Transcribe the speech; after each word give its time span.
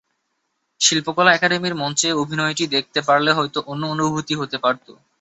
শিল্পকলা 0.81 1.31
একাডেমীর 1.33 1.75
মঞ্চে 1.81 2.09
অভিনয়টি 2.21 2.65
দেখতে 2.75 2.99
পারলে 3.07 3.31
হয়তো 3.37 3.59
অন্য 3.71 3.83
অনুভূতি 3.93 4.33
হতে 4.37 4.57
পারত। 4.63 4.85